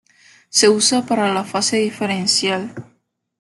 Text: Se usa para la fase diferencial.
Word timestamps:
Se 0.49 0.67
usa 0.67 1.03
para 1.05 1.31
la 1.31 1.43
fase 1.43 1.77
diferencial. 1.77 2.73